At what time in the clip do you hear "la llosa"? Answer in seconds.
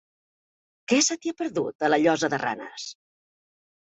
1.95-2.29